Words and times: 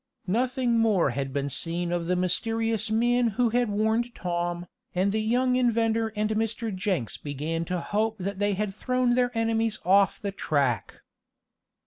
Nothing 0.25 0.79
more 0.79 1.11
had 1.11 1.31
been 1.31 1.47
seen 1.51 1.91
of 1.91 2.07
the 2.07 2.15
mysterious 2.15 2.89
man 2.89 3.27
who 3.37 3.49
had 3.51 3.69
warned 3.69 4.15
Tom, 4.15 4.65
and 4.95 5.11
the 5.11 5.21
young 5.21 5.55
inventor 5.55 6.07
and 6.15 6.31
Mr. 6.31 6.75
Jenks 6.75 7.17
began 7.17 7.65
to 7.65 7.79
hope 7.79 8.17
that 8.17 8.39
they 8.39 8.53
had 8.55 8.73
thrown 8.73 9.13
their 9.13 9.29
enemies 9.37 9.77
off 9.85 10.19
the 10.19 10.31
track. 10.31 11.03